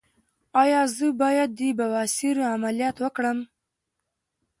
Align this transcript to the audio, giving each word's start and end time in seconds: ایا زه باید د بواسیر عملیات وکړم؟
ایا 0.63 0.81
زه 0.95 1.07
باید 1.21 1.49
د 1.59 1.59
بواسیر 1.79 2.35
عملیات 2.53 2.95
وکړم؟ 3.01 3.37